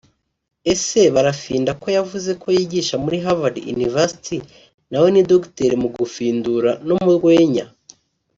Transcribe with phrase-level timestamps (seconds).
[0.73, 4.37] Ese barafinda ko yavuze ko yigisha muri havard university
[4.91, 7.65] nawe ni Dr mu gufindura no mu rwenya